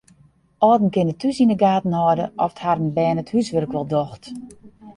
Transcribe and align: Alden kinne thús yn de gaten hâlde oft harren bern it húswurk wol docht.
Alden 0.67 0.91
kinne 0.93 1.13
thús 1.21 1.37
yn 1.43 1.51
de 1.51 1.57
gaten 1.63 1.97
hâlde 1.99 2.25
oft 2.45 2.61
harren 2.65 2.89
bern 2.97 3.21
it 3.21 3.31
húswurk 3.33 3.71
wol 3.75 3.87
docht. 3.93 4.23